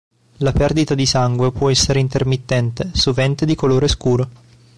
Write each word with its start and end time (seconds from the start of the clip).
La 0.37 0.51
perdita 0.51 0.95
di 0.95 1.05
sangue 1.05 1.51
può 1.51 1.69
essere 1.69 1.99
intermittente, 1.99 2.89
sovente 2.93 3.45
di 3.45 3.53
colore 3.53 3.87
scuro. 3.87 4.29